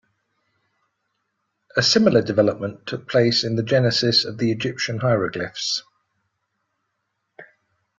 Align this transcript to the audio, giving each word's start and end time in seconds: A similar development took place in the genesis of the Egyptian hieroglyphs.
A 1.77 1.83
similar 1.83 2.23
development 2.23 2.87
took 2.87 3.07
place 3.07 3.43
in 3.43 3.55
the 3.55 3.61
genesis 3.61 4.25
of 4.25 4.39
the 4.39 4.51
Egyptian 4.51 4.97
hieroglyphs. 4.97 5.83